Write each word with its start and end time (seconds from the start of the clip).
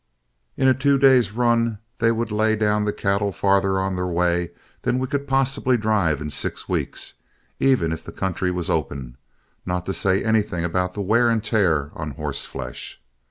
In 0.57 0.67
a 0.67 0.73
two 0.73 0.97
days' 0.97 1.31
run 1.31 1.77
they 1.99 2.11
would 2.11 2.31
lay 2.31 2.55
down 2.55 2.85
the 2.85 2.91
cattle 2.91 3.31
farther 3.31 3.79
on 3.79 3.95
their 3.95 4.07
way 4.07 4.49
than 4.81 4.97
we 4.97 5.05
could 5.05 5.27
possibly 5.27 5.77
drive 5.77 6.21
in 6.21 6.31
six 6.31 6.67
weeks, 6.67 7.13
even 7.59 7.91
if 7.93 8.03
the 8.03 8.11
country 8.11 8.49
was 8.49 8.67
open, 8.67 9.15
not 9.63 9.85
to 9.85 9.93
say 9.93 10.23
anything 10.23 10.65
about 10.65 10.95
the 10.95 11.03
wear 11.03 11.29
and 11.29 11.43
tear 11.43 11.91
of 11.93 12.15
horseflesh. 12.15 12.99